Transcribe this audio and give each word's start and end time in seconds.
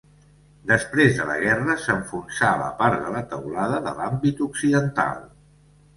Després 0.69 1.11
de 1.17 1.27
la 1.31 1.35
guerra 1.43 1.75
s'enfonsà 1.83 2.49
la 2.63 2.71
part 2.81 3.05
de 3.05 3.13
la 3.17 3.23
teulada 3.35 3.83
de 3.89 3.95
l'àmbit 4.01 4.43
occidental. 4.51 5.21